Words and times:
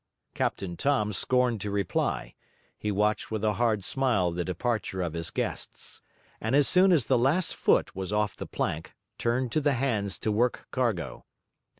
Captain 0.33 0.75
Tom 0.75 1.13
scorned 1.13 1.61
to 1.61 1.69
reply; 1.69 2.33
he 2.75 2.91
watched 2.91 3.29
with 3.29 3.43
a 3.43 3.53
hard 3.53 3.83
smile 3.83 4.31
the 4.31 4.43
departure 4.43 4.99
of 4.99 5.13
his 5.13 5.29
guests; 5.29 6.01
and 6.41 6.55
as 6.55 6.67
soon 6.67 6.91
as 6.91 7.05
the 7.05 7.19
last 7.19 7.55
foot 7.55 7.95
was 7.95 8.11
off 8.11 8.35
the 8.35 8.47
plank; 8.47 8.95
turned 9.19 9.51
to 9.51 9.61
the 9.61 9.73
hands 9.73 10.17
to 10.17 10.31
work 10.31 10.65
cargo. 10.71 11.23